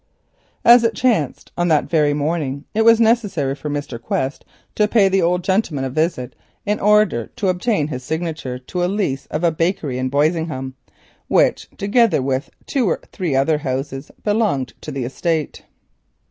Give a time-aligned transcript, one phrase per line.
[0.65, 4.01] As it chanced, on that very morning it was necessary for Mr.
[4.01, 4.43] Quest
[4.73, 6.35] to pay the old gentleman a visit
[6.65, 10.73] in order to obtain his signature to a lease of a bakery in Boisingham,
[11.27, 15.61] which, together with two or three other houses, belonged to the estate.